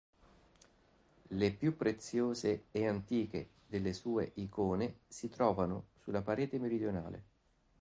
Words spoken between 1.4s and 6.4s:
più preziose e antiche delle sue icone si trovano sulla